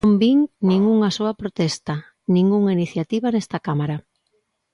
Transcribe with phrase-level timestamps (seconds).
[0.05, 0.37] Non vin
[0.67, 1.93] nin unha soa protesta,
[2.35, 3.97] ningunha iniciativa nesta Cámara.